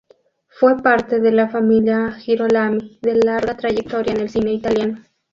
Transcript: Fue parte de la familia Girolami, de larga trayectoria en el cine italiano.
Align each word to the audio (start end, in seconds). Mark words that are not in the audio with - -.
Fue 0.47 0.81
parte 0.81 1.19
de 1.19 1.31
la 1.31 1.47
familia 1.47 2.13
Girolami, 2.13 2.97
de 3.03 3.17
larga 3.23 3.55
trayectoria 3.55 4.13
en 4.15 4.19
el 4.21 4.29
cine 4.31 4.51
italiano. 4.51 4.97